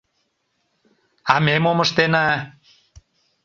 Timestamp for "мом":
1.63-1.79